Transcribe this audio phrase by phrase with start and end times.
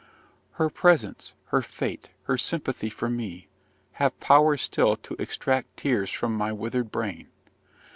[0.53, 3.47] "Her presence, her fate, her sympathy for me,
[4.01, 7.27] have power still to extract tears from my withered brain.